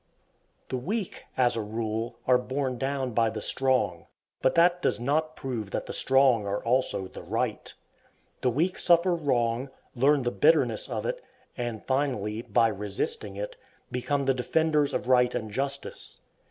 [0.69, 4.07] The weak, as a rule, are borne down by the strong;
[4.41, 7.71] but that does not prove that the strong are also the right.
[8.41, 11.23] The weak suffer wrong, learn the bitterness of it,
[11.55, 13.57] and finally, by resisting it,
[13.91, 16.19] become the defenders of right and justice.